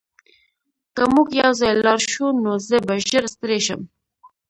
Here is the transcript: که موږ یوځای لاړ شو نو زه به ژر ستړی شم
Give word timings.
که 0.95 1.03
موږ 1.13 1.27
یوځای 1.41 1.73
لاړ 1.83 1.99
شو 2.11 2.25
نو 2.43 2.51
زه 2.67 2.77
به 2.87 2.95
ژر 3.07 3.23
ستړی 3.33 3.59
شم 3.65 3.81